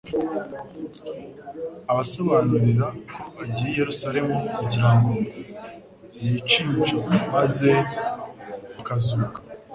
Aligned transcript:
Abasobanurira 1.91 2.85
ko 3.09 3.17
agiye 3.43 3.71
i 3.73 3.77
Yerusalemu 3.79 4.35
kugira 4.57 4.89
ngo 4.95 5.09
yicimcyo 6.21 6.97
maze 7.33 7.69
akazuka. 8.79 9.39